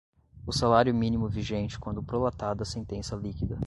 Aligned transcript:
o 0.47 0.51
salário-mínimo 0.51 1.29
vigente 1.29 1.77
quando 1.77 2.01
prolatada 2.01 2.65
sentença 2.65 3.15
líquida 3.15 3.59